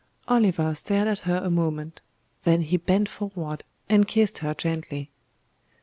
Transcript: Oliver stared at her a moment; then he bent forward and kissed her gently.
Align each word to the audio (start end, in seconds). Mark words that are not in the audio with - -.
Oliver 0.27 0.73
stared 0.73 1.07
at 1.07 1.19
her 1.29 1.35
a 1.43 1.51
moment; 1.51 2.01
then 2.43 2.61
he 2.63 2.75
bent 2.77 3.07
forward 3.07 3.63
and 3.87 4.07
kissed 4.07 4.39
her 4.39 4.55
gently. 4.55 5.11